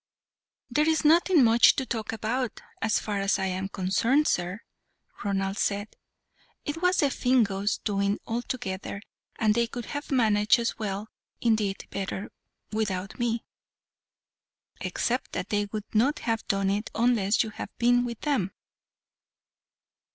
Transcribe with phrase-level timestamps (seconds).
[0.71, 4.61] "There is nothing much to talk about, as far as I am concerned, sir,"
[5.23, 5.95] Ronald said.
[6.65, 9.03] "It was the Fingoes' doing altogether,
[9.35, 11.09] and they could have managed as well,
[11.39, 12.31] indeed better,
[12.71, 13.45] without me."
[14.79, 18.53] "Except that they would not have done it, unless you had been with them."